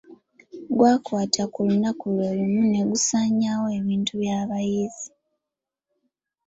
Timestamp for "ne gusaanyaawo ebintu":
2.71-4.11